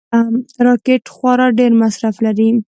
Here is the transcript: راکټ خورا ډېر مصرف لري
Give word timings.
راکټ 0.65 1.03
خورا 1.15 1.47
ډېر 1.59 1.71
مصرف 1.81 2.15
لري 2.25 2.49